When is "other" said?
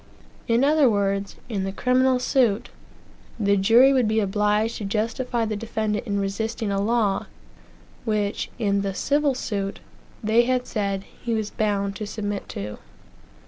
0.63-0.89